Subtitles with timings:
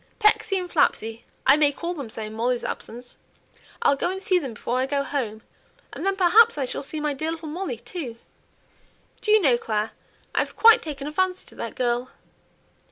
[0.17, 3.17] Pecksy and Flapsy; I may call them so in Molly's absence.
[3.83, 5.43] I'll go and see them before I go home,
[5.93, 8.17] and then perhaps I shall see my dear little Molly too.
[9.21, 9.91] Do you know, Clare,
[10.33, 12.09] I've quite taken a fancy to that girl!"